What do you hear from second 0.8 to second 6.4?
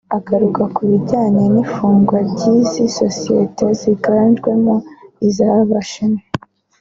bijyanye n’ifungwa ry’izi sosiyete ziganjemo iz’Abashinwa